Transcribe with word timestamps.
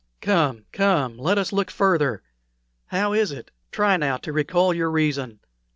Come, 0.19 0.65
come, 0.71 1.15
let 1.19 1.37
us 1.37 1.53
look 1.53 1.69
further. 1.69 2.23
How 2.87 3.13
is 3.13 3.31
it! 3.31 3.51
Try 3.71 3.97
now 3.97 4.17
to 4.17 4.33
recall 4.33 4.73
your 4.73 4.89
reason. 4.89 5.41